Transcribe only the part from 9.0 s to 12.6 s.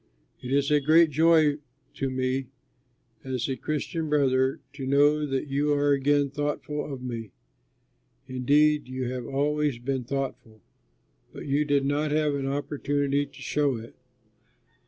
have always been thoughtful, but you did not have an